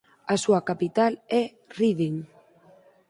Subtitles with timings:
[0.33, 1.43] A súa capital é
[1.77, 2.15] Reading.